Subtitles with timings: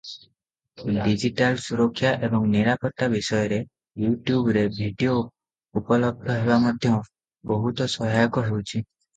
[1.07, 3.59] Digital ସୁରକ୍ଷା ଏବଂ ନିରାପତ୍ତା ବିଷୟରେ
[4.05, 5.21] ୟୁଟ୍ୟୁବରେ ଭିଡିଓ
[5.83, 6.97] ଉପଲବ୍ଧ ହେବା ମଧ୍ୟ
[7.53, 8.85] ବହୁତ ସହାୟକ ହେଉଛି।